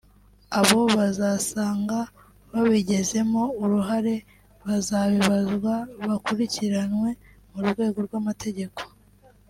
abo 0.59 0.79
bazasanga 0.97 1.99
babigizemo 2.53 3.41
uruhare 3.63 4.15
bazabibazwa 4.65 5.73
bakurikiranwe 6.07 7.09
mu 7.51 7.59
rwego 7.69 7.97
rw’amategeko 8.07 8.81